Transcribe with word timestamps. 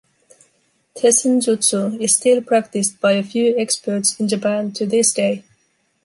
"Tessenjutsu" 0.95 2.01
is 2.01 2.15
still 2.15 2.41
practiced 2.41 2.99
by 2.99 3.11
a 3.11 3.21
few 3.23 3.55
experts 3.55 4.19
in 4.19 4.27
Japan 4.27 4.71
to 4.71 4.87
this 4.87 5.13
day. 5.13 5.43